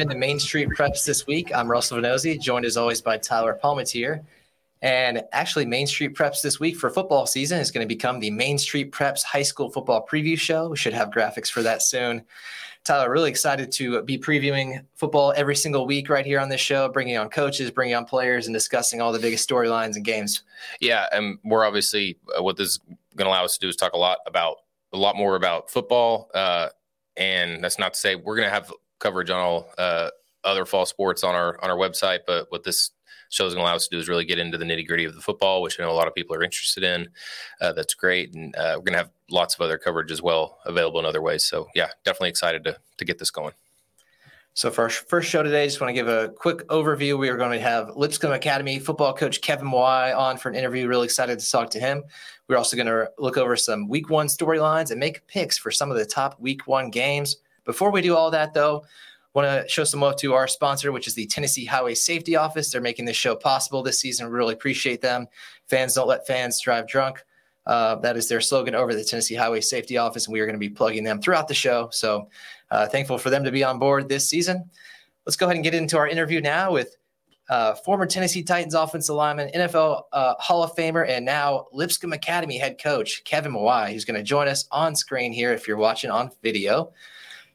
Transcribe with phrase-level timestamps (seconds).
[0.00, 1.54] Welcome into Main Street Preps this week.
[1.54, 4.24] I'm Russell Venozzi, joined as always by Tyler Palmatier.
[4.80, 8.30] And actually, Main Street Preps this week for football season is going to become the
[8.30, 10.70] Main Street Preps High School Football Preview Show.
[10.70, 12.24] We should have graphics for that soon.
[12.82, 16.88] Tyler, really excited to be previewing football every single week right here on this show,
[16.88, 20.44] bringing on coaches, bringing on players, and discussing all the biggest storylines and games.
[20.80, 22.78] Yeah, and we're obviously uh, what this is
[23.16, 24.62] going to allow us to do is talk a lot about
[24.94, 26.30] a lot more about football.
[26.32, 26.70] Uh,
[27.18, 30.10] and that's not to say we're going to have coverage on all uh,
[30.44, 32.90] other fall sports on our on our website, but what this
[33.30, 35.04] show is going to allow us to do is really get into the nitty gritty
[35.04, 37.08] of the football, which I know a lot of people are interested in.
[37.60, 40.58] Uh, that's great, and uh, we're going to have lots of other coverage as well
[40.64, 41.44] available in other ways.
[41.44, 43.54] So yeah, definitely excited to to get this going.
[44.54, 47.16] So for our first show today, just want to give a quick overview.
[47.16, 50.88] We are going to have Lipscomb Academy football coach Kevin Mawae on for an interview.
[50.88, 52.02] Really excited to talk to him.
[52.48, 55.90] We're also going to look over some week one storylines and make picks for some
[55.90, 57.36] of the top week one games.
[57.64, 58.84] Before we do all that, though,
[59.34, 62.70] want to show some love to our sponsor, which is the Tennessee Highway Safety Office.
[62.70, 64.28] They're making this show possible this season.
[64.28, 65.26] Really appreciate them.
[65.68, 67.24] Fans don't let fans drive drunk.
[67.66, 70.54] Uh, that is their slogan over the Tennessee Highway Safety Office, and we are going
[70.54, 71.88] to be plugging them throughout the show.
[71.92, 72.28] So
[72.70, 74.68] uh, thankful for them to be on board this season.
[75.26, 76.96] Let's go ahead and get into our interview now with
[77.50, 82.56] uh, former Tennessee Titans offensive lineman, NFL uh, Hall of Famer, and now Lipscomb Academy
[82.56, 86.10] head coach Kevin Mawae, who's going to join us on screen here if you're watching
[86.10, 86.92] on video.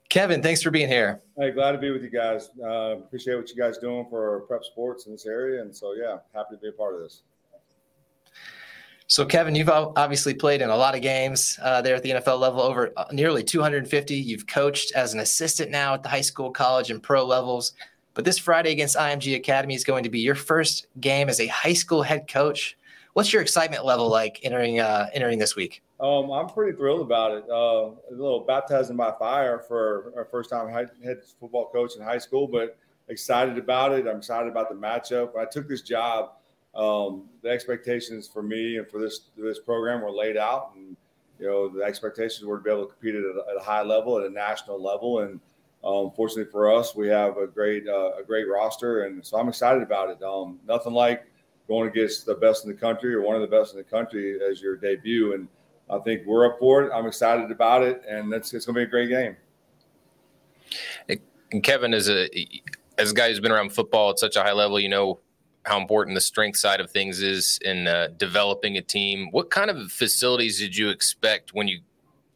[0.09, 1.21] Kevin, thanks for being here.
[1.37, 2.49] Hey, glad to be with you guys.
[2.63, 6.17] Uh, appreciate what you guys doing for prep sports in this area, and so yeah,
[6.33, 7.23] happy to be a part of this.
[9.07, 12.39] So, Kevin, you've obviously played in a lot of games uh, there at the NFL
[12.39, 14.15] level, over uh, nearly 250.
[14.15, 17.73] You've coached as an assistant now at the high school, college, and pro levels.
[18.15, 21.45] But this Friday against IMG Academy is going to be your first game as a
[21.47, 22.77] high school head coach.
[23.13, 25.83] What's your excitement level like entering uh, entering this week?
[26.05, 27.45] Um, I'm pretty thrilled about it.
[27.49, 32.19] Uh, a little baptizing by fire for our first time head football coach in high
[32.19, 32.77] school, but
[33.07, 34.05] excited about it.
[34.07, 35.33] I'm excited about the matchup.
[35.33, 36.33] When I took this job,
[36.75, 40.95] um, the expectations for me and for this this program were laid out, and
[41.39, 43.81] you know the expectations were to be able to compete at a, at a high
[43.81, 45.39] level, at a national level, and
[45.83, 49.49] um, fortunately for us, we have a great uh, a great roster, and so I'm
[49.49, 50.21] excited about it.
[50.21, 51.25] Um, nothing like
[51.67, 54.37] going against the best in the country or one of the best in the country
[54.47, 55.47] as your debut, and
[55.89, 56.91] I think we're up for it.
[56.93, 59.35] I'm excited about it, and it's, it's going to be a great game.
[61.51, 62.27] And Kevin, is a
[62.97, 65.19] as a guy who's been around football at such a high level, you know
[65.65, 69.29] how important the strength side of things is in uh, developing a team.
[69.31, 71.79] What kind of facilities did you expect when you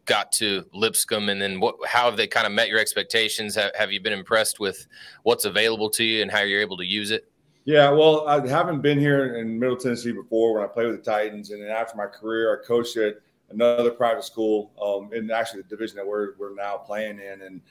[0.06, 1.76] got to Lipscomb, and then what?
[1.86, 3.56] How have they kind of met your expectations?
[3.56, 4.88] Have, have you been impressed with
[5.24, 7.30] what's available to you and how you're able to use it?
[7.66, 11.12] Yeah, well, I haven't been here in Middle Tennessee before when I played with the
[11.12, 13.18] Titans, and then after my career, I coached at
[13.52, 17.62] another private school um, in actually the division that we're we're now playing in, and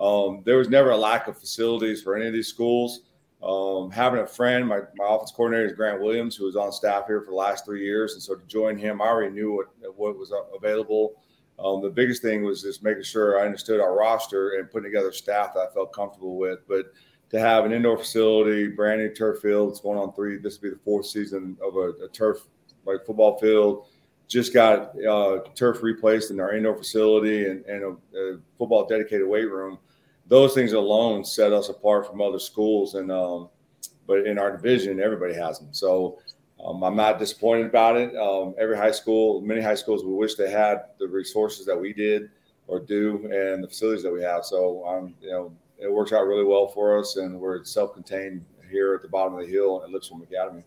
[0.00, 3.02] um, there was never a lack of facilities for any of these schools.
[3.42, 7.06] Um, having a friend, my, my office coordinator is Grant Williams, who was on staff
[7.06, 8.14] here for the last three years.
[8.14, 11.22] And so to join him, I already knew what, what was available.
[11.58, 15.12] Um, the biggest thing was just making sure I understood our roster and putting together
[15.12, 16.66] staff that I felt comfortable with.
[16.68, 16.92] But
[17.30, 20.70] to have an indoor facility, brand new turf field, it's going on three, this would
[20.70, 22.38] be the fourth season of a, a turf
[22.84, 23.86] like football field.
[24.28, 29.26] Just got uh, turf replaced in our indoor facility and, and a, a football dedicated
[29.26, 29.78] weight room
[30.28, 32.94] those things alone set us apart from other schools.
[32.94, 33.48] And um,
[34.06, 35.68] but in our division, everybody has them.
[35.72, 36.18] So
[36.64, 38.14] um, I'm not disappointed about it.
[38.16, 41.92] Um, every high school, many high schools, we wish they had the resources that we
[41.92, 42.30] did
[42.66, 44.44] or do and the facilities that we have.
[44.44, 48.94] So um, you know, it works out really well for us, and we're self-contained here
[48.94, 50.62] at the bottom of the hill at Lipscomb Academy.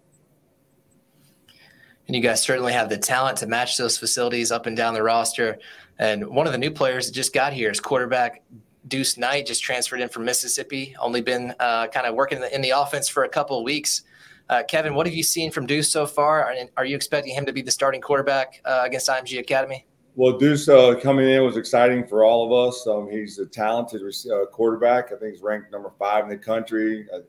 [2.07, 5.03] And you guys certainly have the talent to match those facilities up and down the
[5.03, 5.57] roster.
[5.99, 8.43] And one of the new players that just got here is quarterback
[8.87, 12.55] Deuce Knight just transferred in from Mississippi, only been uh, kind of working in the,
[12.55, 14.03] in the, offense for a couple of weeks.
[14.49, 16.43] Uh, Kevin, what have you seen from Deuce so far?
[16.43, 19.85] Are, are you expecting him to be the starting quarterback uh, against IMG Academy?
[20.15, 22.85] Well, Deuce uh, coming in was exciting for all of us.
[22.85, 25.13] Um, he's a talented uh, quarterback.
[25.13, 27.07] I think he's ranked number five in the country.
[27.13, 27.19] Uh,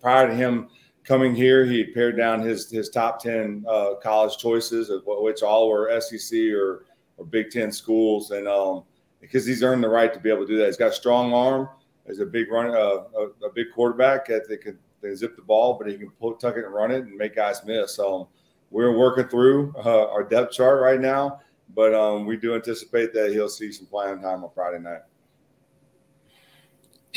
[0.00, 0.68] prior to him
[1.06, 3.64] coming here, he pared down his his top ten
[4.02, 6.84] college choices, which all were SEC or,
[7.16, 8.84] or Big Ten schools, and um,
[9.20, 10.66] because he's earned the right to be able to do that.
[10.66, 11.68] He's got a strong arm.
[12.06, 14.78] He's a big run, uh, a, a, big quarterback that they can,
[15.14, 17.64] zip the ball, but he can pull, tuck it and run it and make guys
[17.64, 17.94] miss.
[17.94, 18.28] So
[18.70, 21.40] we're working through uh, our depth chart right now,
[21.74, 25.02] but um, we do anticipate that he'll see some playing time on Friday night.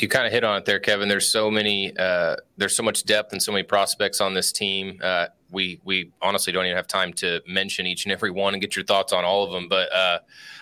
[0.00, 1.08] You kind of hit on it there, Kevin.
[1.08, 4.98] There's so many, uh, there's so much depth and so many prospects on this team.
[5.02, 8.60] Uh, we we honestly don't even have time to mention each and every one and
[8.60, 9.68] get your thoughts on all of them.
[9.68, 10.20] But uh,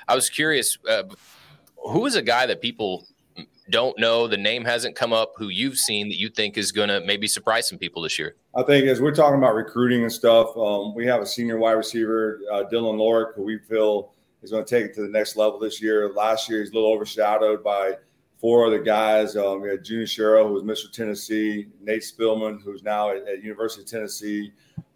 [0.09, 1.05] I was curious, uh,
[1.77, 3.07] who is a guy that people
[3.71, 6.89] don't know, the name hasn't come up, who you've seen that you think is going
[6.89, 8.35] to maybe surprise some people this year?
[8.57, 11.73] I think as we're talking about recruiting and stuff, um, we have a senior wide
[11.73, 14.13] receiver, uh, Dylan Lorick, who we feel
[14.43, 16.11] is going to take it to the next level this year.
[16.13, 17.95] Last year, he's a little overshadowed by
[18.39, 19.37] four other guys.
[19.37, 20.91] Um, we had Junior Sherrill, who was Mr.
[20.91, 24.53] Tennessee, Nate Spillman, who's now at, at University of Tennessee,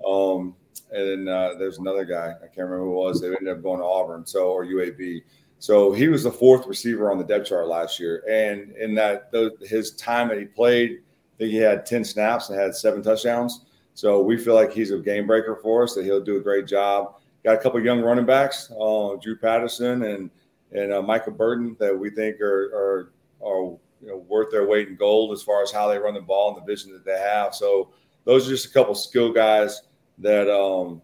[0.06, 0.54] um,
[0.92, 3.20] and then uh, there's another guy I can't remember who it was.
[3.20, 5.22] They ended up going to Auburn, so or UAB.
[5.58, 9.30] So he was the fourth receiver on the depth chart last year, and in that
[9.60, 13.64] his time that he played, I think he had ten snaps and had seven touchdowns.
[13.94, 15.94] So we feel like he's a game breaker for us.
[15.94, 17.16] That he'll do a great job.
[17.44, 20.30] Got a couple young running backs, uh, Drew Patterson and
[20.72, 23.12] and uh, Michael Burton, that we think are are
[23.44, 26.20] are you know, worth their weight in gold as far as how they run the
[26.20, 27.54] ball and the vision that they have.
[27.54, 27.90] So
[28.24, 29.82] those are just a couple skill guys
[30.18, 31.00] that um,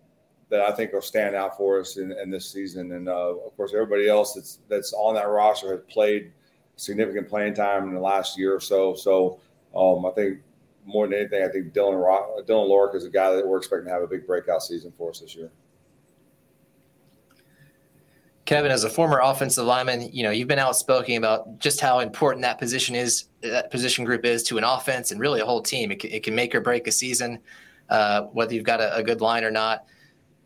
[0.50, 2.93] that I think will stand out for us in, in this season.
[2.93, 6.32] And uh, of course, everybody else that's that's on that roster has played
[6.76, 8.94] significant playing time in the last year or so.
[8.94, 9.40] So
[9.75, 10.38] um, I think
[10.85, 13.87] more than anything, I think Dylan Rock, Dylan Lorick is a guy that we're expecting
[13.87, 15.50] to have a big breakout season for us this year.
[18.49, 22.41] Kevin, as a former offensive lineman, you know you've been outspoken about just how important
[22.45, 25.93] that position is, that position group is to an offense and really a whole team.
[25.93, 27.41] It can, it can make or break a season,
[27.91, 29.85] uh, whether you've got a, a, good line or not.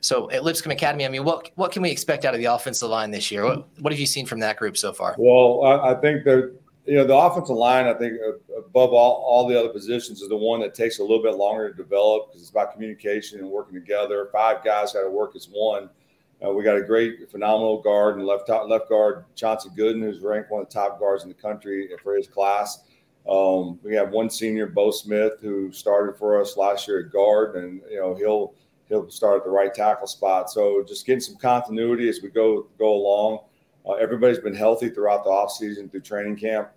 [0.00, 2.88] So at Lipscomb Academy, I mean, what what can we expect out of the offensive
[2.88, 3.44] line this year?
[3.44, 5.14] What, what have you seen from that group so far?
[5.16, 6.52] Well, I, I think that
[6.87, 7.87] you know the offensive line.
[7.87, 11.02] I think uh, above all all the other positions is the one that takes a
[11.02, 14.28] little bit longer to develop because it's about communication and working together.
[14.32, 15.88] Five guys got to work as one
[16.44, 20.20] uh, we got a great, phenomenal guard and left top, left guard Chauncey Gooden, who's
[20.20, 22.84] ranked one of the top guards in the country for his class.
[23.28, 27.56] Um, we have one senior, Bo Smith, who started for us last year at guard,
[27.56, 28.54] and you know he'll
[28.88, 30.50] he'll start at the right tackle spot.
[30.50, 33.40] So just getting some continuity as we go go along.
[33.86, 36.70] Uh, everybody's been healthy throughout the offseason through training camp.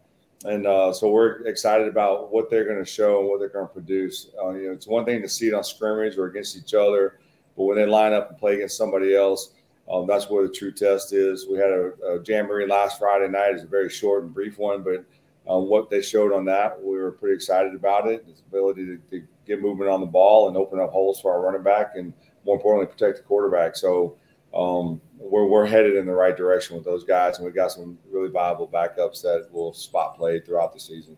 [0.43, 3.67] And uh, so we're excited about what they're going to show and what they're going
[3.67, 4.29] to produce.
[4.39, 7.19] Uh, you know, it's one thing to see it on scrimmage or against each other,
[7.55, 9.54] but when they line up and play against somebody else,
[9.91, 11.47] um, that's where the true test is.
[11.47, 13.53] We had a, a jamboree last Friday night.
[13.53, 15.05] It's a very short and brief one, but
[15.47, 18.25] um, what they showed on that, we were pretty excited about it.
[18.27, 21.39] Its ability to, to, get movement on the ball and open up holes for our
[21.39, 22.11] running back, and
[22.45, 23.75] more importantly, protect the quarterback.
[23.75, 24.17] So
[24.55, 27.99] um, we're, we're headed in the right direction with those guys, and we've got some
[28.09, 31.15] really viable backups that will spot play throughout the season.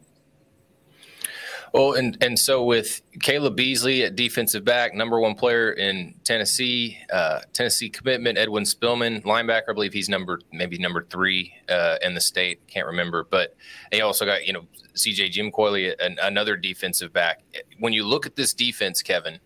[1.73, 6.97] Well, and and so with Caleb Beasley at defensive back, number one player in Tennessee,
[7.11, 9.69] uh, Tennessee commitment, Edwin Spillman, linebacker.
[9.69, 12.65] I believe he's number maybe number three uh, in the state.
[12.67, 13.55] Can't remember, but
[13.91, 15.29] they also got you know C.J.
[15.29, 17.41] Jim Coyley, an, another defensive back.
[17.79, 19.39] When you look at this defense, Kevin,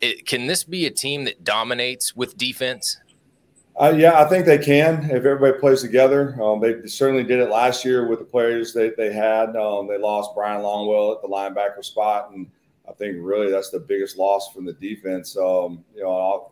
[0.00, 2.98] it, can this be a team that dominates with defense?
[3.80, 6.36] Uh, yeah, I think they can if everybody plays together.
[6.42, 9.54] Um, they certainly did it last year with the players they, they had.
[9.54, 12.50] Um, they lost Brian Longwell at the linebacker spot, and
[12.88, 15.36] I think really that's the biggest loss from the defense.
[15.36, 16.50] Um, you know,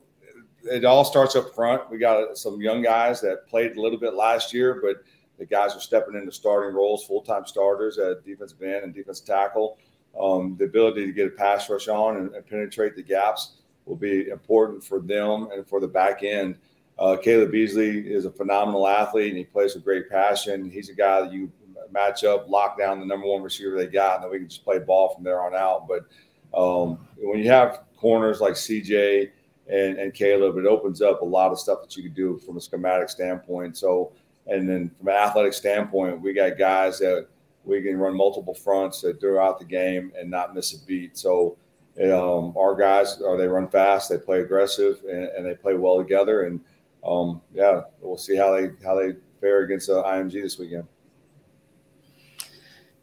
[0.62, 1.90] it all starts up front.
[1.90, 5.02] We got some young guys that played a little bit last year, but
[5.36, 9.20] the guys are stepping into starting roles, full time starters at defensive end and defense
[9.20, 9.78] tackle.
[10.18, 13.96] Um, the ability to get a pass rush on and, and penetrate the gaps will
[13.96, 16.56] be important for them and for the back end.
[16.98, 20.70] Uh, Caleb Beasley is a phenomenal athlete and he plays with great passion.
[20.70, 21.52] He's a guy that you
[21.90, 24.64] match up, lock down the number one receiver they got, and then we can just
[24.64, 25.86] play ball from there on out.
[25.86, 26.06] But
[26.58, 29.30] um, when you have corners like CJ
[29.68, 32.56] and, and Caleb, it opens up a lot of stuff that you can do from
[32.56, 33.76] a schematic standpoint.
[33.76, 34.12] So,
[34.46, 37.26] and then from an athletic standpoint, we got guys that
[37.64, 41.18] we can run multiple fronts throughout the game and not miss a beat.
[41.18, 41.58] So,
[41.98, 45.96] um, our guys are they run fast, they play aggressive, and, and they play well
[45.96, 46.42] together.
[46.42, 46.60] And
[47.06, 50.84] um, yeah, we'll see how they how they fare against uh, IMG this weekend.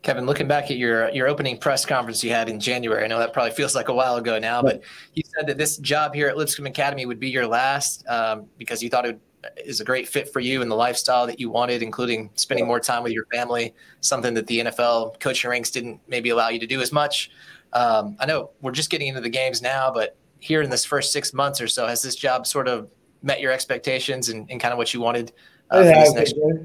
[0.01, 3.19] Kevin, looking back at your your opening press conference you had in January, I know
[3.19, 4.81] that probably feels like a while ago now, but
[5.13, 8.83] you said that this job here at Lipscomb Academy would be your last um, because
[8.83, 9.19] you thought it
[9.65, 12.79] is a great fit for you and the lifestyle that you wanted, including spending more
[12.79, 16.67] time with your family, something that the NFL coaching ranks didn't maybe allow you to
[16.67, 17.31] do as much.
[17.73, 21.11] Um, I know we're just getting into the games now, but here in this first
[21.11, 22.89] six months or so, has this job sort of
[23.23, 25.31] met your expectations and, and kind of what you wanted
[25.73, 26.13] uh,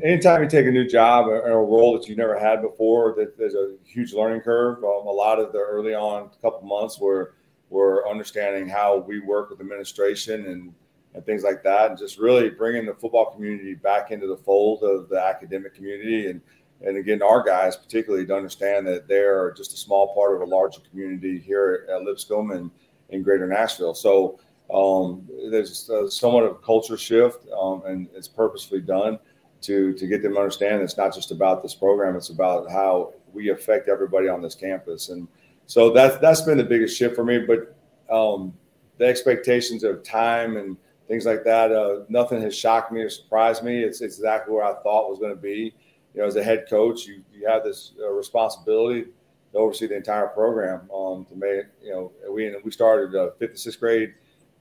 [0.04, 3.38] anytime you take a new job or, a role that you never had before, that
[3.38, 4.78] there's a huge learning curve.
[4.78, 7.32] Um, a lot of the early on couple months where
[7.70, 10.74] we're understanding how we work with administration and
[11.14, 14.82] and things like that, and just really bringing the football community back into the fold
[14.82, 16.40] of the academic community, and
[16.82, 20.44] and again, our guys particularly to understand that they're just a small part of a
[20.44, 22.70] larger community here at Lipscomb and
[23.08, 23.94] in Greater Nashville.
[23.94, 24.38] So
[24.72, 29.18] um, there's uh, somewhat of a culture shift, um, and it's purposefully done.
[29.62, 33.14] to to get them to understand it's not just about this program; it's about how
[33.32, 35.08] we affect everybody on this campus.
[35.08, 35.26] And
[35.66, 37.38] so that's that's been the biggest shift for me.
[37.38, 37.74] But
[38.14, 38.54] um,
[38.98, 43.62] the expectations of time and things like that, uh, nothing has shocked me or surprised
[43.62, 43.82] me.
[43.82, 45.74] It's, it's exactly where I thought was going to be.
[46.14, 49.06] You know, as a head coach, you you have this uh, responsibility
[49.52, 50.90] to oversee the entire program.
[50.94, 54.14] Um, to make you know, we we started a fifth and sixth grade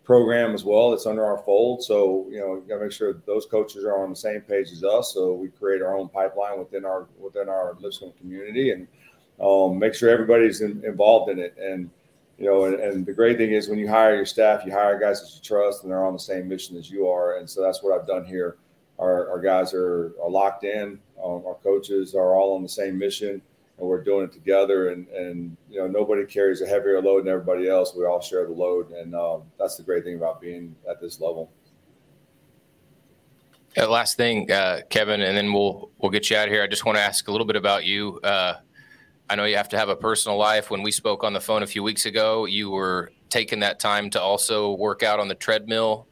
[0.08, 0.94] program as well.
[0.94, 4.02] It's under our fold, so you know, you got to make sure those coaches are
[4.02, 5.14] on the same page as us.
[5.14, 8.88] So we create our own pipeline within our within our Lipscomb community and
[9.42, 11.58] um, make sure everybody's in, involved in it.
[11.62, 11.90] And
[12.38, 14.98] you know, and, and, the great thing is when you hire your staff, you hire
[14.98, 17.38] guys that you trust and they're on the same mission as you are.
[17.38, 18.58] And so that's what I've done here.
[19.00, 21.00] Our, our guys are, are locked in.
[21.22, 23.42] Um, our coaches are all on the same mission
[23.78, 24.90] and we're doing it together.
[24.90, 27.94] And, and, you know, nobody carries a heavier load than everybody else.
[27.96, 28.92] We all share the load.
[28.92, 31.52] And um, that's the great thing about being at this level.
[33.78, 36.64] Uh, last thing, uh, Kevin, and then we'll we'll get you out of here.
[36.64, 38.20] I just want to ask a little bit about you.
[38.24, 38.56] Uh,
[39.30, 40.72] I know you have to have a personal life.
[40.72, 44.10] When we spoke on the phone a few weeks ago, you were taking that time
[44.12, 46.08] to also work out on the treadmill.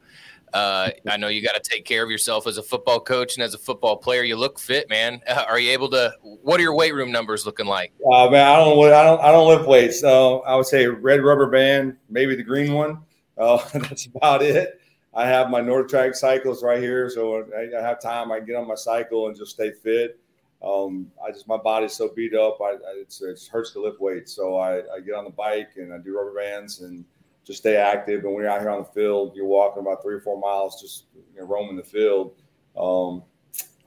[0.53, 3.43] Uh, I know you got to take care of yourself as a football coach and
[3.43, 4.23] as a football player.
[4.23, 5.21] You look fit, man.
[5.27, 6.13] Uh, are you able to?
[6.21, 7.93] What are your weight room numbers looking like?
[8.11, 8.83] Uh, man, I don't.
[8.91, 9.21] I don't.
[9.21, 9.99] I don't lift weights.
[9.99, 12.99] So I would say red rubber band, maybe the green one.
[13.37, 14.79] Uh, that's about it.
[15.13, 18.31] I have my NordicTrack cycles right here, so I, I have time.
[18.31, 20.19] I get on my cycle and just stay fit.
[20.61, 22.59] Um, I just my body's so beat up.
[22.61, 25.93] I, I it hurts to lift weights, so I, I, get on the bike and
[25.93, 27.05] I do rubber bands and
[27.45, 28.23] just stay active.
[28.23, 30.81] And when you're out here on the field, you're walking about three or four miles,
[30.81, 32.35] just you know, roaming the field.
[32.75, 33.23] Um,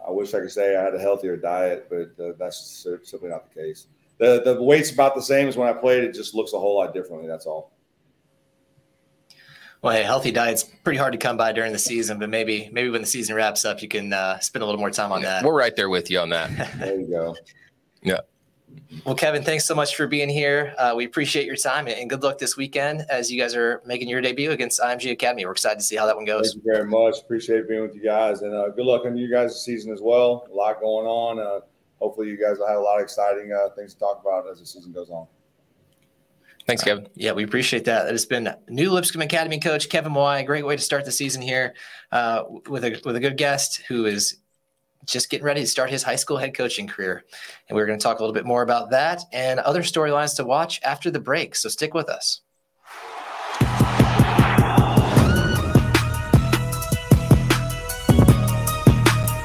[0.07, 3.53] I wish I could say I had a healthier diet, but uh, that's simply not
[3.53, 3.89] the case.
[4.19, 6.05] The the weight's about the same as when I played.
[6.05, 7.29] It just looks a whole lot differently.
[7.29, 7.73] That's all.
[9.83, 12.91] Well, hey, healthy diet's pretty hard to come by during the season, but maybe maybe
[12.91, 15.45] when the season wraps up, you can uh, spend a little more time on that.
[15.45, 16.51] We're right there with you on that.
[16.79, 17.37] there you go.
[18.03, 18.21] Yeah.
[19.05, 20.75] Well, Kevin, thanks so much for being here.
[20.79, 24.09] Uh, we appreciate your time and good luck this weekend as you guys are making
[24.09, 25.45] your debut against IMG Academy.
[25.45, 26.53] We're excited to see how that one goes.
[26.53, 27.19] Thank you very much.
[27.21, 30.47] Appreciate being with you guys, and uh, good luck on you guys' season as well.
[30.51, 31.39] A lot going on.
[31.39, 31.61] Uh,
[31.99, 34.61] hopefully, you guys will have a lot of exciting uh, things to talk about as
[34.61, 35.27] the season goes on.
[36.67, 37.09] Thanks, Kevin.
[37.15, 38.07] Yeah, we appreciate that.
[38.07, 40.45] It has been new Lipscomb Academy coach Kevin Mawae.
[40.45, 41.75] Great way to start the season here
[42.13, 44.37] uh, with a with a good guest who is
[45.05, 47.25] just getting ready to start his high school head coaching career.
[47.69, 50.45] And we're going to talk a little bit more about that and other storylines to
[50.45, 51.55] watch after the break.
[51.57, 52.41] So stick with us.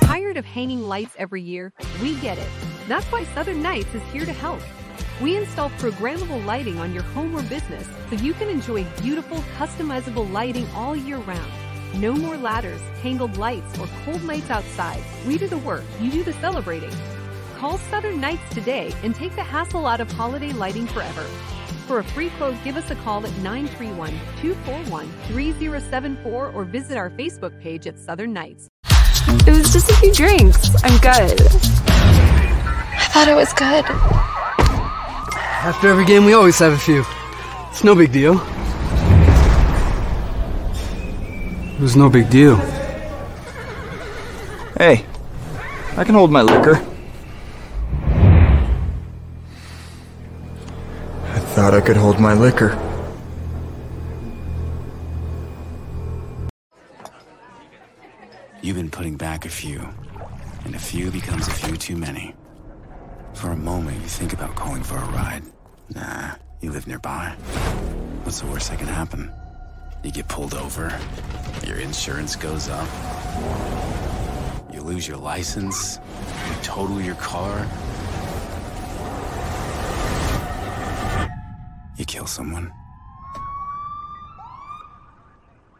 [0.01, 1.73] Tired of hanging lights every year?
[2.01, 2.49] We get it.
[2.87, 4.61] That's why Southern Nights is here to help.
[5.21, 10.29] We install programmable lighting on your home or business so you can enjoy beautiful, customizable
[10.31, 11.62] lighting all year round.
[11.95, 15.03] No more ladders, tangled lights, or cold nights outside.
[15.27, 16.91] We do the work, you do the celebrating.
[17.57, 21.21] Call Southern Nights today and take the hassle out of holiday lighting forever.
[21.87, 24.09] For a free quote, give us a call at 931
[24.41, 28.69] 241 3074 or visit our Facebook page at Southern Nights.
[29.45, 30.73] It was just a few drinks.
[30.83, 31.41] I'm good.
[31.85, 33.85] I thought it was good.
[35.63, 37.05] After every game, we always have a few.
[37.69, 38.41] It's no big deal.
[41.73, 42.55] It was no big deal.
[44.77, 45.05] Hey,
[45.97, 46.75] I can hold my liquor.
[51.25, 52.77] I thought I could hold my liquor.
[58.61, 59.89] You've been putting back a few,
[60.65, 62.35] and a few becomes a few too many.
[63.33, 65.43] For a moment, you think about calling for a ride.
[65.93, 67.35] Nah, you live nearby.
[68.23, 69.33] What's the worst that can happen?
[70.03, 70.99] You get pulled over,
[71.65, 72.89] your insurance goes up,
[74.73, 75.97] you lose your license,
[76.49, 77.65] you total your car,
[81.97, 82.73] you kill someone.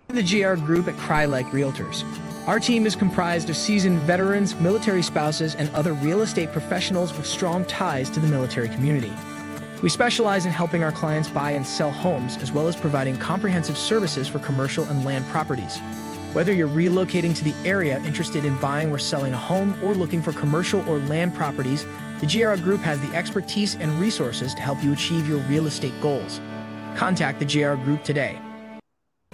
[0.08, 2.06] The GR Group at Crye-Leike Realtors.
[2.48, 7.26] Our team is comprised of seasoned veterans, military spouses, and other real estate professionals with
[7.26, 9.12] strong ties to the military community.
[9.84, 13.78] We specialize in helping our clients buy and sell homes, as well as providing comprehensive
[13.78, 15.78] services for commercial and land properties.
[16.32, 20.22] Whether you're relocating to the area interested in buying or selling a home or looking
[20.22, 21.86] for commercial or land properties,
[22.22, 26.00] the GR Group has the expertise and resources to help you achieve your real estate
[26.00, 26.40] goals.
[26.96, 28.40] Contact the GR Group today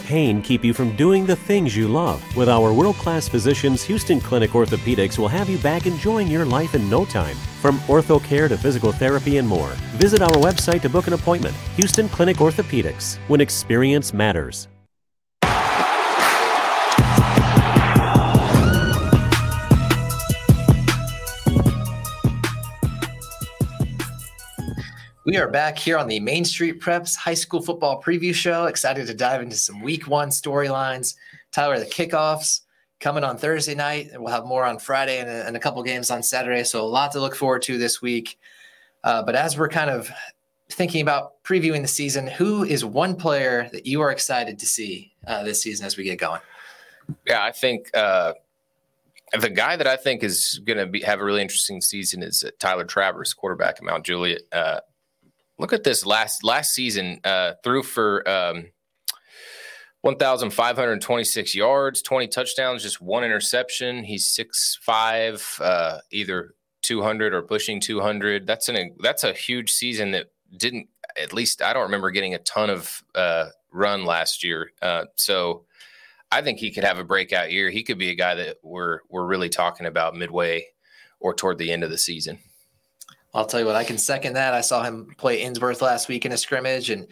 [0.09, 2.19] pain keep you from doing the things you love.
[2.35, 6.73] With our world class physicians, Houston Clinic Orthopedics will have you back enjoying your life
[6.73, 7.35] in no time.
[7.61, 9.69] From ortho care to physical therapy and more.
[10.01, 11.55] Visit our website to book an appointment.
[11.75, 14.67] Houston Clinic Orthopedics, when experience matters.
[25.29, 28.65] We are back here on the Main Street Preps High School Football Preview Show.
[28.65, 31.13] Excited to dive into some Week One storylines.
[31.51, 32.61] Tyler, the kickoffs
[32.99, 35.83] coming on Thursday night, and we'll have more on Friday and a, and a couple
[35.83, 36.63] games on Saturday.
[36.63, 38.39] So a lot to look forward to this week.
[39.03, 40.09] Uh, but as we're kind of
[40.69, 45.13] thinking about previewing the season, who is one player that you are excited to see
[45.27, 46.41] uh, this season as we get going?
[47.27, 48.33] Yeah, I think uh,
[49.39, 52.83] the guy that I think is going to have a really interesting season is Tyler
[52.83, 54.41] Travers, quarterback at Mount Juliet.
[54.51, 54.79] Uh,
[55.59, 58.65] look at this last last season uh, threw for um,
[60.01, 64.03] 1,526 yards, 20 touchdowns, just one interception.
[64.03, 68.47] He's six five, uh, either 200 or pushing 200.
[68.47, 70.87] That's an that's a huge season that didn't
[71.17, 74.71] at least I don't remember getting a ton of uh, run last year.
[74.81, 75.65] Uh, so
[76.31, 77.69] I think he could have a breakout year.
[77.69, 80.67] He could be a guy that we're we're really talking about midway
[81.19, 82.39] or toward the end of the season.
[83.33, 84.53] I'll tell you what, I can second that.
[84.53, 87.07] I saw him play Ensworth last week in a scrimmage and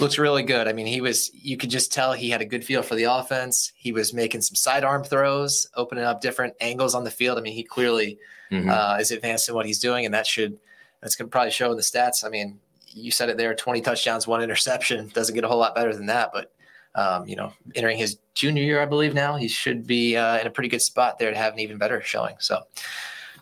[0.00, 0.68] looks really good.
[0.68, 3.04] I mean, he was, you could just tell he had a good feel for the
[3.04, 3.72] offense.
[3.76, 7.38] He was making some sidearm throws, opening up different angles on the field.
[7.38, 8.18] I mean, he clearly
[8.50, 8.68] mm-hmm.
[8.68, 10.58] uh, is advanced in what he's doing, and that should,
[11.00, 12.24] that's going to probably show in the stats.
[12.24, 15.08] I mean, you said it there 20 touchdowns, one interception.
[15.14, 16.50] Doesn't get a whole lot better than that, but.
[16.96, 20.46] Um, you know, entering his junior year, I believe now he should be uh, in
[20.46, 22.36] a pretty good spot there to have an even better showing.
[22.38, 22.62] So,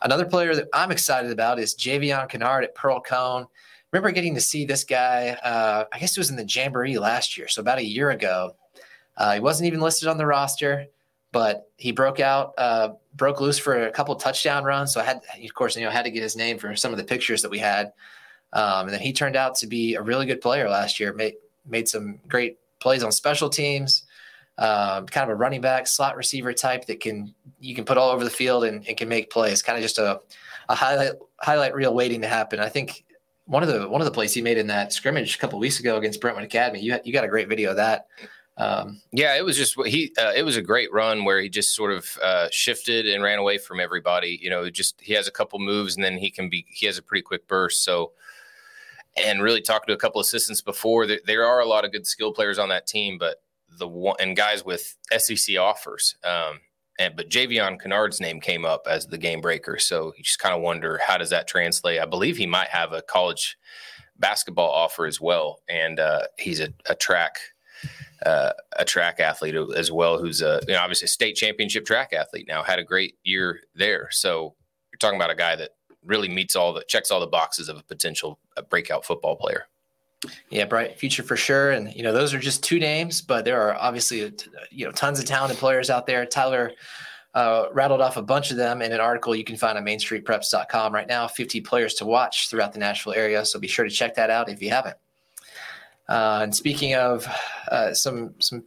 [0.02, 3.46] Another player that I'm excited about is Javion Kennard at Pearl-Cohn.
[3.92, 7.36] Remember getting to see this guy, uh, I guess it was in the Jamboree last
[7.36, 8.56] year, so about a year ago.
[9.16, 10.86] Uh, he wasn't even listed on the roster,
[11.30, 14.92] but he broke out, uh, broke loose for a couple touchdown runs.
[14.92, 16.98] So I had, of course, you know, had to get his name for some of
[16.98, 17.92] the pictures that we had.
[18.54, 21.12] Um, and then he turned out to be a really good player last year.
[21.12, 21.34] Made
[21.66, 24.02] made some great plays on special teams
[24.58, 28.10] uh, kind of a running back, slot receiver type that can you can put all
[28.10, 29.62] over the field and, and can make plays.
[29.62, 30.20] Kind of just a,
[30.68, 32.60] a highlight highlight reel waiting to happen.
[32.60, 33.04] I think
[33.46, 35.80] one of the one of the plays he made in that scrimmage a couple weeks
[35.80, 36.80] ago against Brentwood Academy.
[36.80, 38.06] You you got a great video of that.
[38.58, 40.12] Um, yeah, it was just he.
[40.18, 43.38] Uh, it was a great run where he just sort of uh, shifted and ran
[43.38, 44.38] away from everybody.
[44.42, 46.66] You know, just he has a couple moves and then he can be.
[46.68, 47.82] He has a pretty quick burst.
[47.82, 48.12] So,
[49.16, 52.06] and really talking to a couple assistants before, there, there are a lot of good
[52.06, 53.42] skill players on that team, but
[53.78, 56.16] the one and guys with SEC offers.
[56.24, 56.60] Um,
[56.98, 60.54] and but Javion Kennard's name came up as the game breaker, so you just kind
[60.54, 62.00] of wonder how does that translate.
[62.00, 63.56] I believe he might have a college
[64.18, 67.38] basketball offer as well, and uh, he's a, a track
[68.24, 72.12] uh, a track athlete as well, who's a you know, obviously a state championship track
[72.12, 72.62] athlete now.
[72.62, 74.54] Had a great year there, so
[74.92, 75.70] you're talking about a guy that
[76.04, 78.38] really meets all the checks all the boxes of a potential
[78.70, 79.66] breakout football player.
[80.50, 81.72] Yeah, bright future for sure.
[81.72, 84.32] And you know, those are just two names, but there are obviously
[84.70, 86.24] you know tons of talented players out there.
[86.26, 86.72] Tyler
[87.34, 90.94] uh, rattled off a bunch of them in an article you can find on MainStreetPreps.com
[90.94, 91.26] right now.
[91.26, 94.48] 50 players to watch throughout the Nashville area, so be sure to check that out
[94.48, 94.96] if you haven't.
[96.08, 97.26] Uh, and speaking of
[97.70, 98.64] uh, some some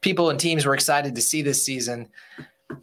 [0.00, 2.08] people and teams we're excited to see this season,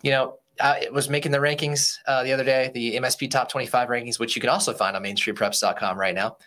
[0.04, 3.50] you know, uh, it was making the rankings uh, the other day, the MSP Top
[3.50, 6.38] 25 rankings, which you can also find on MainStreetPreps.com right now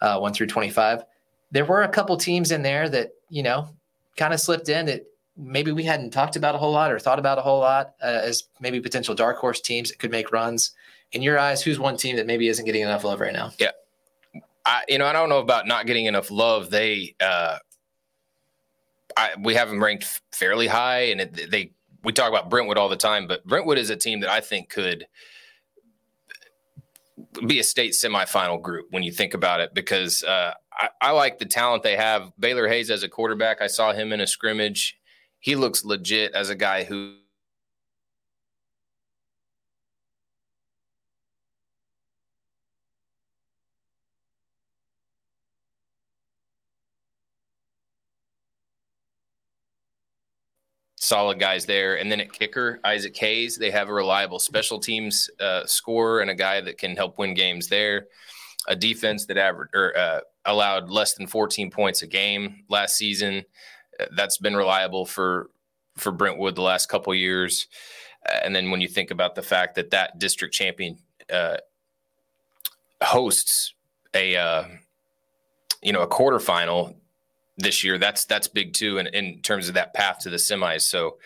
[0.00, 1.04] uh, one through 25.
[1.50, 3.68] There were a couple teams in there that, you know,
[4.16, 5.06] kind of slipped in that
[5.36, 8.20] maybe we hadn't talked about a whole lot or thought about a whole lot uh,
[8.22, 10.72] as maybe potential dark horse teams that could make runs.
[11.12, 13.52] In your eyes, who's one team that maybe isn't getting enough love right now?
[13.58, 13.70] Yeah.
[14.66, 16.68] I, you know, I don't know about not getting enough love.
[16.68, 17.58] They, uh,
[19.16, 21.72] I, we have them ranked fairly high, and it, they
[22.04, 24.68] we talk about Brentwood all the time, but Brentwood is a team that I think
[24.68, 25.06] could
[27.46, 31.38] be a state semifinal group when you think about it because uh, I, I, like
[31.38, 32.30] the talent they have.
[32.38, 34.98] Baylor Hayes as a quarterback, I saw him in a scrimmage.
[35.40, 37.16] He looks legit as a guy who
[51.08, 51.98] solid guys there.
[51.98, 56.30] And then at kicker, Isaac Hayes, they have a reliable special teams uh, scorer and
[56.30, 58.06] a guy that can help win games there.
[58.68, 63.44] A defense that averaged or uh, allowed less than 14 points a game last season.
[63.98, 65.50] Uh, that's been reliable for
[65.96, 67.66] for Brentwood the last couple years.
[68.28, 70.98] Uh, and then when you think about the fact that that district champion
[71.32, 71.56] uh,
[73.02, 73.74] hosts
[74.14, 74.64] a uh,
[75.82, 76.94] you know a quarterfinal
[77.58, 77.98] this year.
[77.98, 80.82] That's that's big too, in, in terms of that path to the semis.
[80.82, 81.18] So,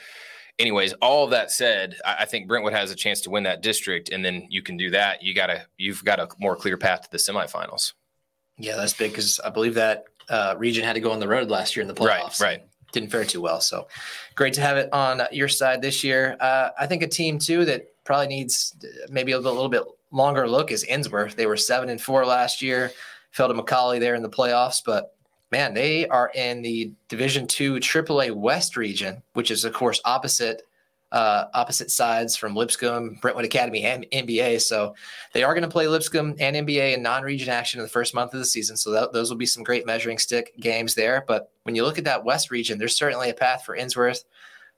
[0.58, 3.62] anyways, all of that said, I, I think Brentwood has a chance to win that
[3.62, 5.22] district, and then you can do that.
[5.22, 7.92] You gotta you've got a more clear path to the semifinals.
[8.58, 11.48] Yeah, that's big because I believe that uh, region had to go on the road
[11.48, 12.40] last year in the playoffs.
[12.40, 12.62] Right, right.
[12.92, 13.60] Didn't fare too well.
[13.60, 13.88] So
[14.34, 16.36] great to have it on your side this year.
[16.40, 18.74] Uh, I think a team too that probably needs
[19.08, 21.34] maybe a little, bit longer look is Ensworth.
[21.34, 22.92] They were seven and four last year
[23.30, 25.16] fell to McCallie there in the playoffs, but
[25.52, 30.62] man, they are in the Division Two AAA West region, which is of course opposite
[31.12, 34.62] uh, opposite sides from Lipscomb, Brentwood Academy, and NBA.
[34.62, 34.94] So
[35.34, 38.32] they are going to play Lipscomb and NBA in non-region action in the first month
[38.32, 38.78] of the season.
[38.78, 41.22] So that, those will be some great measuring stick games there.
[41.28, 44.24] But when you look at that West region, there's certainly a path for Ensworth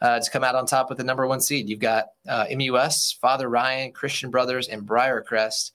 [0.00, 1.68] uh, to come out on top with the number one seed.
[1.68, 5.70] You've got uh, MUS, Father Ryan, Christian Brothers, and Briarcrest.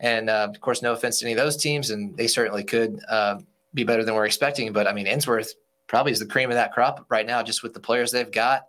[0.00, 2.98] And uh, of course, no offense to any of those teams, and they certainly could
[3.10, 3.40] uh,
[3.74, 4.72] be better than we're expecting.
[4.72, 5.52] But I mean, Ensworth
[5.86, 8.66] probably is the cream of that crop right now, just with the players they've got,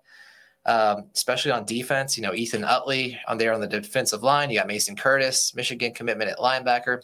[0.66, 2.18] um, especially on defense.
[2.18, 4.50] You know, Ethan Utley on there on the defensive line.
[4.50, 7.02] You got Mason Curtis, Michigan commitment at linebacker.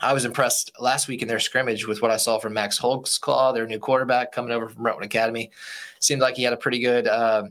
[0.00, 3.54] I was impressed last week in their scrimmage with what I saw from Max Holtzclaw,
[3.54, 5.50] their new quarterback coming over from Brentwood Academy.
[6.00, 7.44] Seemed like he had a pretty good uh,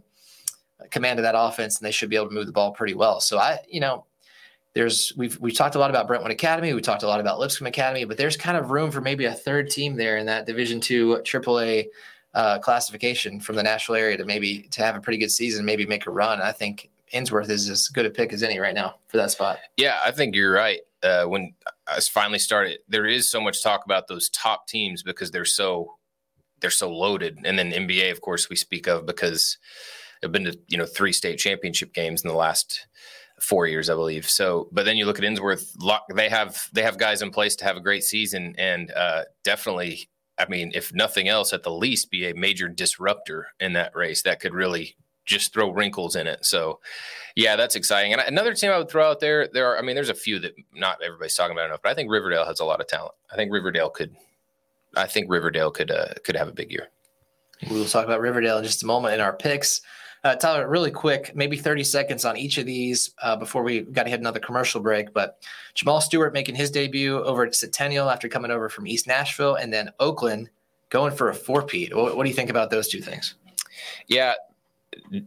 [0.91, 3.19] command of that offense, and they should be able to move the ball pretty well.
[3.19, 4.05] So I, you know,
[4.75, 7.65] there's we've we've talked a lot about Brentwood Academy, we talked a lot about Lipscomb
[7.65, 10.81] Academy, but there's kind of room for maybe a third team there in that Division
[10.81, 11.87] two AAA
[12.33, 15.85] uh, classification from the Nashville area to maybe to have a pretty good season, maybe
[15.85, 16.41] make a run.
[16.41, 19.59] I think Ensworth is as good a pick as any right now for that spot.
[19.77, 20.81] Yeah, I think you're right.
[21.01, 21.53] Uh, when
[21.87, 25.95] I finally started, there is so much talk about those top teams because they're so
[26.59, 29.57] they're so loaded, and then NBA, of course, we speak of because
[30.21, 32.87] they've been to you know three state championship games in the last
[33.39, 34.29] four years, I believe.
[34.29, 35.75] So, but then you look at Ensworth;
[36.13, 40.09] they have they have guys in place to have a great season, and uh, definitely,
[40.37, 44.21] I mean, if nothing else, at the least, be a major disruptor in that race
[44.23, 44.95] that could really
[45.25, 46.45] just throw wrinkles in it.
[46.45, 46.79] So,
[47.35, 48.13] yeah, that's exciting.
[48.13, 50.37] And another team I would throw out there, there are, I mean, there's a few
[50.39, 53.15] that not everybody's talking about enough, but I think Riverdale has a lot of talent.
[53.31, 54.15] I think Riverdale could,
[54.95, 56.89] I think Riverdale could uh, could have a big year.
[57.69, 59.81] We will talk about Riverdale in just a moment in our picks.
[60.25, 64.03] Uh, Tyler, really quick, maybe 30 seconds on each of these uh, before we got
[64.03, 65.13] to hit another commercial break.
[65.13, 65.37] But
[65.75, 69.71] Jamal Stewart making his debut over at Centennial after coming over from East Nashville, and
[69.71, 70.49] then Oakland
[70.89, 71.95] going for a four-peat.
[71.95, 73.35] What, what do you think about those two things?
[74.07, 74.33] Yeah,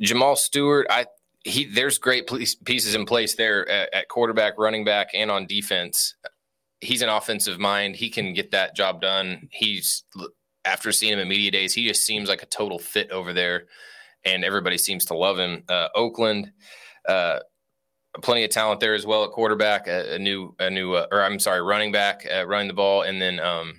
[0.00, 1.06] Jamal Stewart, I
[1.44, 2.28] he there's great
[2.64, 6.16] pieces in place there at, at, quarterback, running back, and on defense.
[6.80, 7.94] He's an offensive mind.
[7.94, 9.48] He can get that job done.
[9.52, 10.02] He's
[10.64, 13.66] after seeing him at media days, he just seems like a total fit over there
[14.24, 15.62] and everybody seems to love him.
[15.68, 16.52] Uh, Oakland,
[17.08, 17.40] uh,
[18.22, 19.86] plenty of talent there as well at quarterback.
[19.86, 23.02] A, a new, a new, uh, or I'm sorry, running back, uh, running the ball,
[23.02, 23.74] and then um,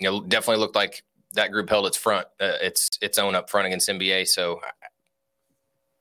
[0.00, 1.02] you know definitely looked like
[1.34, 4.28] that group held its front, uh, its its own up front against NBA.
[4.28, 4.60] So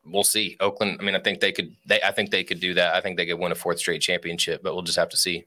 [0.05, 0.57] we'll see.
[0.59, 0.97] Oakland.
[0.99, 1.75] I mean, I think they could.
[1.85, 2.95] They, I think they could do that.
[2.95, 5.45] I think they could win a fourth straight championship, but we'll just have to see.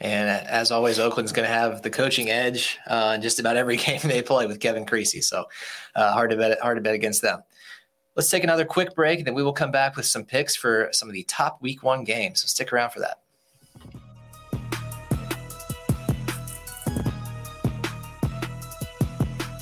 [0.00, 3.76] And as always, Oakland's going to have the coaching edge uh, in just about every
[3.78, 5.20] game they play with Kevin Creasy.
[5.20, 5.44] So
[5.94, 6.60] uh, hard to bet.
[6.60, 7.42] Hard to bet against them.
[8.16, 10.88] Let's take another quick break, and then we will come back with some picks for
[10.92, 12.42] some of the top week one games.
[12.42, 13.18] So stick around for that.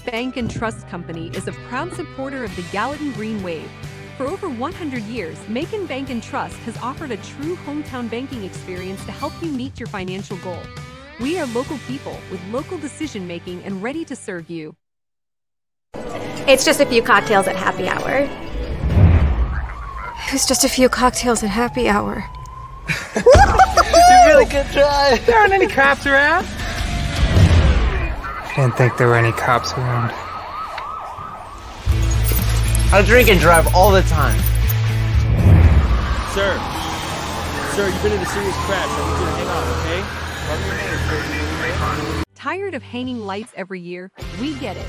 [0.04, 3.70] Bank and Trust Company is a proud supporter of the Gallatin Green Wave.
[4.18, 9.02] For over 100 years, Macon Bank and Trust has offered a true hometown banking experience
[9.06, 10.60] to help you meet your financial goal.
[11.18, 14.76] We are local people with local decision making and ready to serve you.
[16.48, 18.28] It's just a few cocktails at happy hour.
[20.26, 22.24] It was just a few cocktails at happy hour.
[23.14, 23.22] you
[24.26, 25.20] really good try.
[25.24, 26.46] There aren't any cops around.
[26.48, 30.10] I didn't think there were any cops around.
[32.92, 34.36] I drink and drive all the time.
[36.34, 36.58] Sir.
[37.76, 38.88] Sir, you've been in a serious crash.
[38.88, 39.64] I need you to hang on,
[42.18, 42.22] okay?
[42.34, 44.10] Tired of hanging lights every year?
[44.40, 44.88] We get it.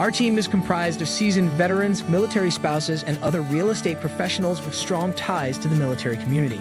[0.00, 4.74] Our team is comprised of seasoned veterans, military spouses, and other real estate professionals with
[4.74, 6.58] strong ties to the military community.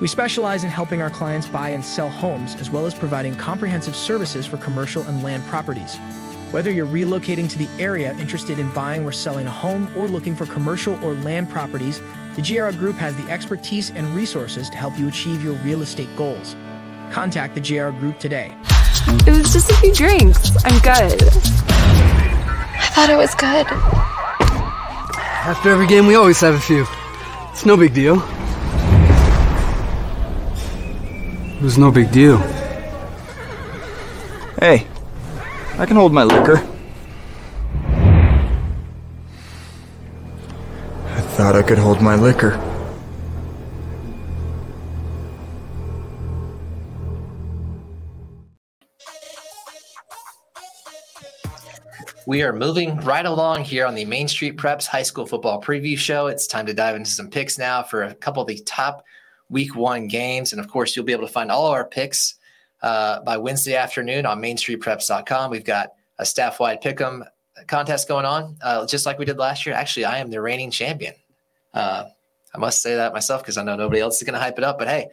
[0.00, 3.96] We specialize in helping our clients buy and sell homes, as well as providing comprehensive
[3.96, 5.96] services for commercial and land properties.
[6.52, 10.36] Whether you're relocating to the area interested in buying or selling a home or looking
[10.36, 12.00] for commercial or land properties,
[12.36, 16.14] the GR Group has the expertise and resources to help you achieve your real estate
[16.16, 16.54] goals.
[17.10, 18.56] Contact the GR Group today.
[19.26, 20.52] It was just a few drinks.
[20.64, 21.59] I'm good.
[23.00, 23.66] I thought it was good.
[25.48, 26.86] After every game, we always have a few.
[27.50, 28.16] It's no big deal.
[31.56, 32.36] It was no big deal.
[34.58, 34.86] Hey,
[35.78, 36.58] I can hold my liquor.
[41.06, 42.69] I thought I could hold my liquor.
[52.30, 55.98] We are moving right along here on the Main Street Preps High School Football Preview
[55.98, 56.28] Show.
[56.28, 59.04] It's time to dive into some picks now for a couple of the top
[59.48, 60.52] week one games.
[60.52, 62.36] And of course, you'll be able to find all of our picks
[62.82, 65.50] uh, by Wednesday afternoon on mainstreetpreps.com.
[65.50, 67.24] We've got a staff wide pick 'em
[67.66, 69.74] contest going on, uh, just like we did last year.
[69.74, 71.14] Actually, I am the reigning champion.
[71.74, 72.04] Uh,
[72.54, 74.62] I must say that myself because I know nobody else is going to hype it
[74.62, 74.78] up.
[74.78, 75.08] But hey,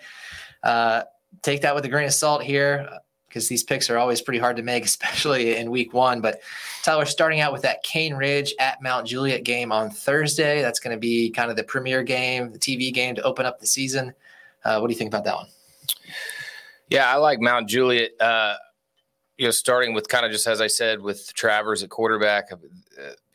[0.62, 1.01] uh,
[1.41, 2.88] take that with a grain of salt here
[3.28, 6.22] because these picks are always pretty hard to make, especially in week one.
[6.22, 6.42] But
[6.84, 10.96] Tyler, starting out with that Cane Ridge at Mount Juliet game on Thursday, that's going
[10.96, 14.13] to be kind of the premier game, the TV game to open up the season.
[14.63, 15.48] Uh, what do you think about that one?
[16.90, 18.12] Yeah, I like Mount Juliet.
[18.20, 18.56] Uh,
[19.38, 22.58] you know, starting with kind of just as I said with Travers at quarterback, uh,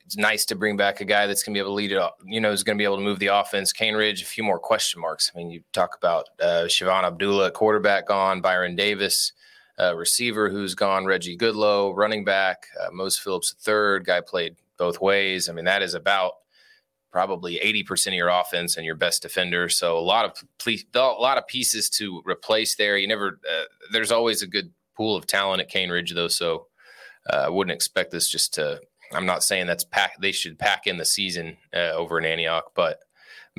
[0.05, 2.03] it's nice to bring back a guy that's going to be able to lead it.
[2.27, 3.73] You know, is going to be able to move the offense.
[3.73, 5.31] Cane Ridge, a few more question marks.
[5.35, 9.33] I mean, you talk about uh, Siobhan Abdullah, quarterback gone, Byron Davis,
[9.79, 15.01] uh, receiver who's gone, Reggie Goodlow, running back, uh, Mose Phillips, third guy played both
[15.01, 15.49] ways.
[15.49, 16.33] I mean, that is about
[17.13, 19.69] probably 80% of your offense and your best defender.
[19.69, 20.45] So a lot of
[20.95, 22.97] a lot of pieces to replace there.
[22.97, 26.67] You never uh, there's always a good pool of talent at Cane Ridge though, so
[27.31, 28.81] uh, I wouldn't expect this just to
[29.13, 32.73] I'm not saying that's pack they should pack in the season uh, over in Antioch,
[32.75, 33.01] but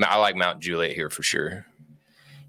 [0.04, 1.66] I like Mount Juliet here for sure.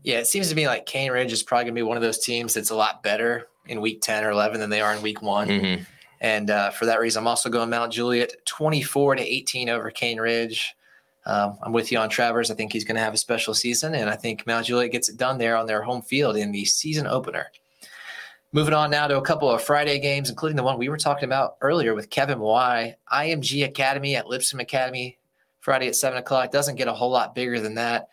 [0.02, 2.02] Yeah, it seems to me like Cane Ridge is probably going to be one of
[2.02, 5.02] those teams that's a lot better in week 10 or 11 than they are in
[5.02, 5.48] week one.
[5.48, 5.82] Mm-hmm.
[6.20, 10.18] And uh, for that reason, I'm also going Mount Juliet 24 to 18 over Cane
[10.18, 10.74] Ridge.
[11.26, 12.50] Um, I'm with you on Travers.
[12.50, 15.08] I think he's going to have a special season, and I think Mount Juliet gets
[15.08, 17.46] it done there on their home field in the season opener.
[18.52, 21.24] Moving on now to a couple of Friday games, including the one we were talking
[21.24, 22.94] about earlier with Kevin Y.
[23.12, 25.18] IMG Academy at Lipscomb Academy,
[25.60, 26.52] Friday at 7 o'clock.
[26.52, 28.10] Doesn't get a whole lot bigger than that.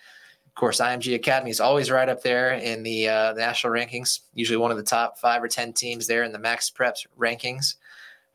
[0.52, 4.58] Of course, IMG Academy is always right up there in the, uh, national rankings, usually
[4.58, 7.76] one of the top five or 10 teams there in the Max Preps rankings.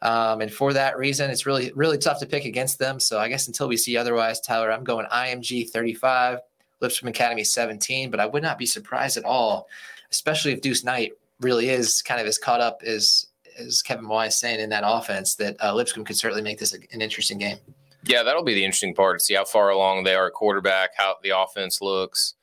[0.02, 3.00] Um, and for that reason, it's really, really tough to pick against them.
[3.00, 6.40] So I guess until we see otherwise, Tyler, I'm going IMG 35,
[6.81, 9.68] Lipscomb Academy 17, but I would not be surprised at all,
[10.11, 13.26] especially if Deuce Knight really is kind of as caught up as,
[13.59, 17.00] as Kevin Wise saying in that offense that uh, Lipscomb could certainly make this an
[17.00, 17.59] interesting game.
[18.06, 21.16] Yeah, that'll be the interesting part to see how far along they are quarterback, how
[21.22, 22.34] the offense looks.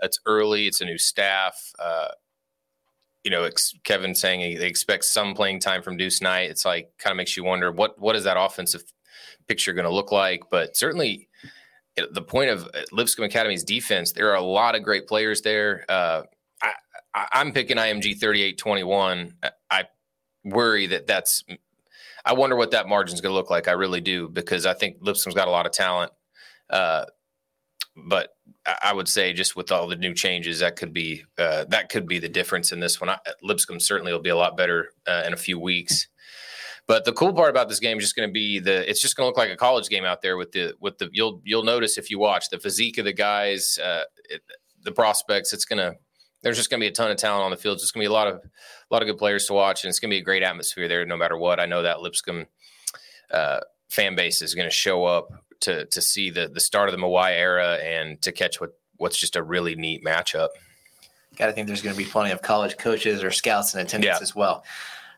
[0.00, 0.66] It's early.
[0.66, 1.72] It's a new staff.
[1.78, 2.08] Uh,
[3.22, 6.50] you know, ex- Kevin saying he, they expect some playing time from Deuce Knight.
[6.50, 8.82] It's like kind of makes you wonder what what is that offensive
[9.46, 10.42] picture going to look like.
[10.50, 11.28] But certainly,
[11.96, 15.84] the point of uh, Lipscomb Academy's defense, there are a lot of great players there.
[15.88, 16.22] Uh,
[17.14, 19.32] I, am picking IMG 38-21.
[19.70, 19.84] I
[20.44, 21.44] worry that that's.
[22.24, 23.68] I wonder what that margin is going to look like.
[23.68, 26.12] I really do because I think Lipscomb's got a lot of talent.
[26.70, 27.04] Uh,
[27.96, 28.30] but
[28.82, 32.06] I would say just with all the new changes, that could be uh, that could
[32.06, 33.10] be the difference in this one.
[33.10, 36.08] I, Lipscomb certainly will be a lot better uh, in a few weeks.
[36.86, 39.16] But the cool part about this game is just going to be the it's just
[39.16, 41.64] going to look like a college game out there with the with the you'll you'll
[41.64, 44.42] notice if you watch the physique of the guys, uh, it,
[44.82, 45.52] the prospects.
[45.52, 45.96] It's going to
[46.42, 47.74] there's just going to be a ton of talent on the field.
[47.74, 48.40] It's just going to be a lot of a
[48.90, 51.06] lot of good players to watch, and it's going to be a great atmosphere there
[51.06, 51.60] no matter what.
[51.60, 52.46] I know that Lipscomb
[53.30, 56.92] uh, fan base is going to show up to to see the the start of
[56.92, 60.48] the Mawae era and to catch what what's just a really neat matchup.
[61.36, 64.18] Got to think there's going to be plenty of college coaches or scouts in attendance
[64.18, 64.22] yeah.
[64.22, 64.64] as well.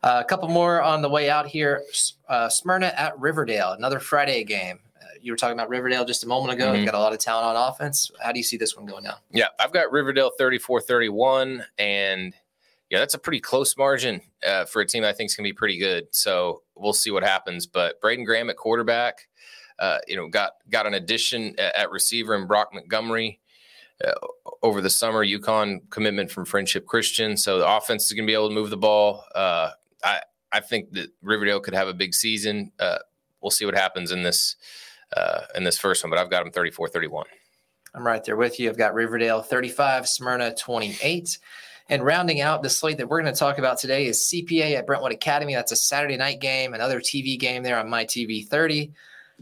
[0.02, 1.82] Uh, a couple more on the way out here.
[2.28, 4.80] Uh, Smyrna at Riverdale, another Friday game.
[5.24, 6.66] Uh, you were talking about Riverdale just a moment ago.
[6.66, 6.76] Mm-hmm.
[6.76, 8.10] You've got a lot of talent on offense.
[8.22, 9.16] How do you see this one going down?
[9.30, 11.64] Yeah, I've got Riverdale 34 31.
[11.78, 12.34] And
[12.90, 15.50] yeah, that's a pretty close margin uh, for a team I think is going to
[15.52, 16.06] be pretty good.
[16.10, 17.66] So we'll see what happens.
[17.66, 19.28] But Braden Graham at quarterback,
[19.78, 23.40] uh, you know, got got an addition at, at receiver in Brock Montgomery.
[24.04, 24.12] Uh,
[24.62, 28.34] over the summer, UConn commitment from Friendship Christian, so the offense is going to be
[28.34, 29.24] able to move the ball.
[29.34, 29.70] Uh,
[30.02, 32.72] I I think that Riverdale could have a big season.
[32.78, 32.98] Uh,
[33.40, 34.56] we'll see what happens in this
[35.16, 37.24] uh, in this first one, but I've got them 34-31.
[37.94, 38.68] I'm right there with you.
[38.68, 41.38] I've got Riverdale 35, Smyrna 28.
[41.90, 44.87] And rounding out the slate that we're going to talk about today is CPA at
[44.87, 45.55] Brentwood Academy.
[45.55, 48.92] That's a Saturday night game, another TV game there on my TV 30.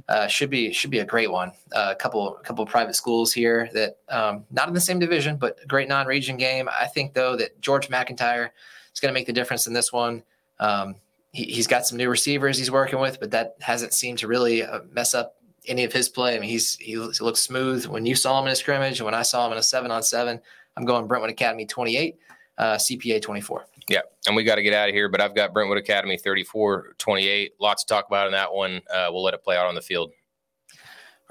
[0.09, 1.53] Uh, should be should be a great one.
[1.73, 5.37] Uh, a couple a couple private schools here that um, not in the same division,
[5.37, 6.69] but a great non-region game.
[6.69, 8.53] I think though that George MacIntyre
[8.93, 10.23] is going to make the difference in this one.
[10.59, 10.97] Um,
[11.33, 14.63] he, has got some new receivers he's working with, but that hasn't seemed to really
[14.63, 16.37] uh, mess up any of his play.
[16.37, 19.15] I mean, he's he looks, smooth when you saw him in a scrimmage, and when
[19.15, 20.41] I saw him in a seven on seven.
[20.77, 22.17] I'm going Brentwood Academy 28,
[22.57, 23.67] uh, CPA 24.
[23.89, 26.95] Yeah, and we got to get out of here, but I've got Brentwood Academy 34
[26.99, 27.53] 28.
[27.61, 28.81] Lots to talk about in that one.
[28.93, 30.13] Uh, we'll let it play out on the field.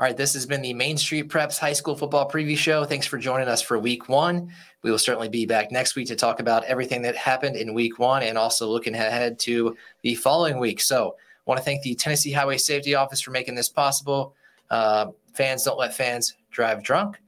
[0.02, 2.86] All right, this has been the Main Street Preps High School Football Preview Show.
[2.86, 4.52] Thanks for joining us for week one.
[4.82, 8.00] We will certainly be back next week to talk about everything that happened in week
[8.00, 10.82] one and also looking ahead to the following week.
[10.82, 14.36] So, want to thank the Tennessee Highway Safety Office for making this possible.
[14.70, 17.20] Uh, fans don't let fans drive drunk.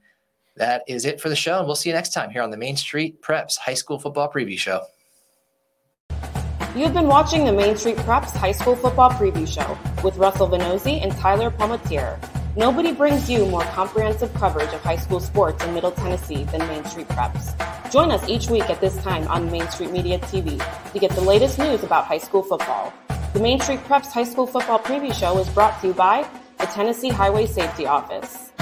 [0.56, 2.56] That is it for the show, and we'll see you next time here on the
[2.56, 4.82] Main Street Preps High School Football Preview Show.
[6.76, 11.02] You've been watching the Main Street Preps High School Football Preview Show with Russell Venozzi
[11.02, 12.18] and Tyler Palmatier.
[12.56, 16.84] Nobody brings you more comprehensive coverage of high school sports in Middle Tennessee than Main
[16.84, 17.52] Street Preps.
[17.90, 20.60] Join us each week at this time on Main Street Media TV
[20.92, 22.92] to get the latest news about high school football.
[23.34, 26.24] The Main Street Preps High School Football Preview Show is brought to you by
[26.60, 28.52] the Tennessee Highway Safety Office.